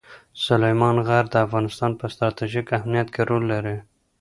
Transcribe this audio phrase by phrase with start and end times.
[0.45, 3.77] سلیمان غر د افغانستان په ستراتیژیک اهمیت کې رول لري.